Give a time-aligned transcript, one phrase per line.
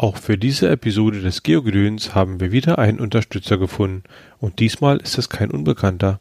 [0.00, 4.02] Auch für diese Episode des Geogedöns haben wir wieder einen Unterstützer gefunden
[4.38, 6.20] und diesmal ist es kein Unbekannter.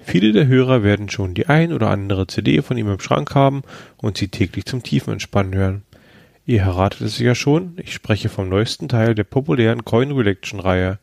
[0.00, 3.62] Viele der Hörer werden schon die ein oder andere CD von ihm im Schrank haben
[3.96, 5.82] und sie täglich zum Tiefenentspannen hören.
[6.46, 10.98] Ihr erratet es ja schon, ich spreche vom neuesten Teil der populären Coin Redaction Reihe.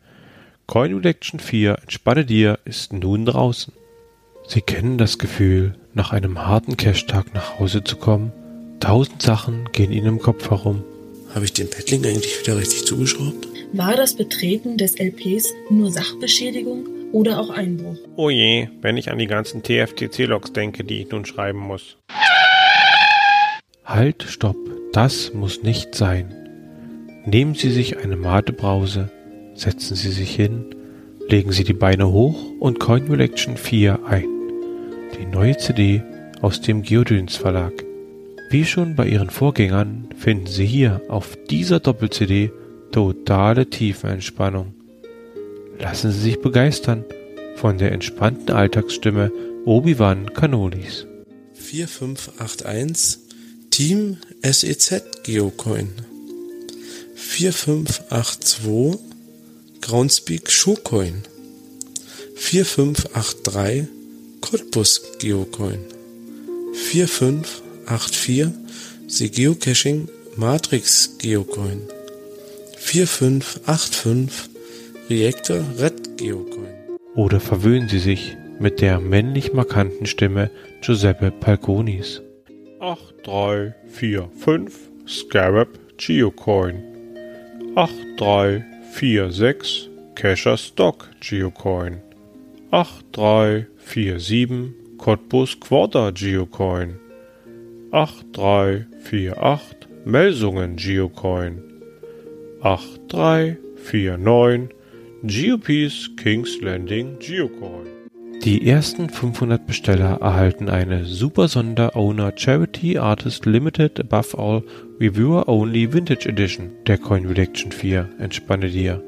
[0.68, 3.72] Coin Redaction 4 Entspanne dir ist nun draußen.
[4.46, 8.34] Sie kennen das Gefühl, nach einem harten Cash-Tag nach Hause zu kommen.
[8.82, 10.84] Tausend Sachen gehen Ihnen im Kopf herum.
[11.34, 13.48] Habe ich den Paddling eigentlich wieder richtig zugeschraubt?
[13.72, 17.98] War das Betreten des LPs nur Sachbeschädigung oder auch Einbruch?
[18.16, 21.98] Oh je, wenn ich an die ganzen TFTC-Logs denke, die ich nun schreiben muss.
[23.86, 24.58] Halt, stopp,
[24.92, 26.34] das muss nicht sein.
[27.26, 29.12] Nehmen Sie sich eine Mate-Brause,
[29.54, 30.76] setzen Sie sich hin,
[31.28, 34.28] legen Sie die Beine hoch und Coin Collection 4 ein.
[35.20, 36.02] Die neue CD
[36.42, 37.89] aus dem Geodöns Verlag.
[38.52, 42.52] Wie schon bei ihren Vorgängern finden Sie hier auf dieser Doppel-CD
[42.92, 44.74] totale Tiefenentspannung.
[45.78, 47.06] Lassen Sie sich begeistern
[47.58, 49.32] von der entspannten Alltagsstimme
[49.66, 51.06] Obi-Wan Canolis.
[51.54, 53.20] 4581
[53.70, 55.90] Team SEZ Geocoin
[57.16, 59.00] 4582
[59.80, 61.22] Groundspeak Showcoin
[62.36, 63.88] 4583
[64.42, 65.82] Cottbus Geocoin
[67.90, 68.54] 4584
[69.08, 71.82] The Geocaching Matrix Geocoin
[72.78, 74.50] 4585
[75.10, 76.68] Reactor Red Geocoin.
[77.16, 80.52] Oder verwöhnen Sie sich mit der männlich markanten Stimme
[80.82, 82.22] Giuseppe Palconis.
[82.80, 84.76] 8345
[85.08, 86.84] Scarab Geocoin
[87.74, 91.98] 8346 Cacher Stock Geocoin
[92.70, 97.00] 8347 Cottbus Quarter Geocoin
[97.92, 101.64] 8348 Melsungen Geocoin
[102.62, 104.70] 8349
[105.24, 107.88] GeoPeace Kings Landing Geocoin.
[108.44, 114.64] Die ersten 500 Besteller erhalten eine Super Sonder Owner Charity Artist Limited Above All
[115.02, 119.04] Reviewer Only Vintage Edition der Coin Collection 4 Entspanne dir.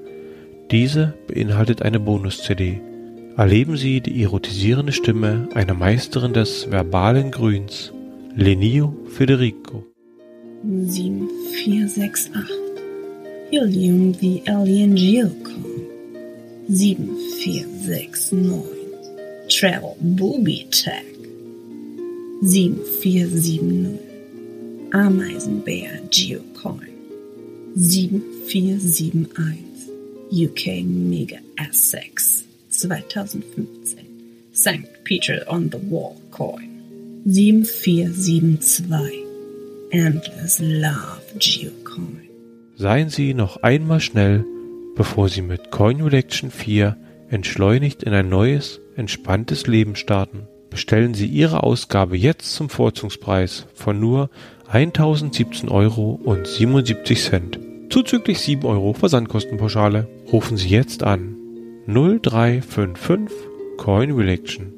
[0.71, 2.81] Diese beinhaltet eine Bonus-CD.
[3.37, 7.93] Erleben Sie die erotisierende Stimme einer Meisterin des verbalen Grüns,
[8.37, 9.83] Lenio Federico.
[10.63, 15.85] 7468 Helium the Alien Geocon
[16.69, 18.63] 7469
[19.49, 21.03] Travel Booby Tag.
[22.41, 23.99] 7470
[24.93, 26.87] Ameisenbär Geocoin.
[27.75, 29.57] 7471
[30.31, 34.07] UK Mega Essex 2015
[34.53, 34.87] St.
[35.03, 36.70] Peter on the Wall Coin
[37.23, 38.89] 7472
[39.91, 42.21] Endless Love Geocoin
[42.75, 44.43] Seien Sie noch einmal schnell,
[44.95, 46.97] bevor Sie mit Coin Collection 4
[47.29, 50.47] entschleunigt in ein neues, entspanntes Leben starten.
[50.71, 54.31] Bestellen Sie Ihre Ausgabe jetzt zum Vorzugspreis von nur
[54.69, 57.59] 1017 Euro und 77 Cent.
[57.91, 60.07] Zuzüglich 7 Euro Versandkostenpauschale.
[60.31, 61.35] Rufen Sie jetzt an
[61.85, 63.29] 0355
[63.77, 64.73] Coin Collection.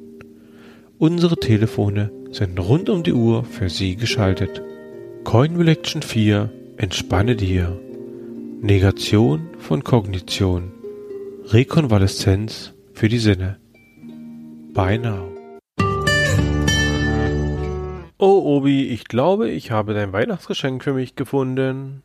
[0.98, 4.60] Unsere Telefone sind rund um die Uhr für Sie geschaltet.
[5.22, 7.80] Coin Collection 4 Entspanne dir.
[8.60, 10.72] Negation von Kognition.
[11.46, 13.58] Rekonvaleszenz für die Sinne.
[14.74, 15.28] Now.
[18.18, 22.02] Oh, Obi, ich glaube, ich habe dein Weihnachtsgeschenk für mich gefunden.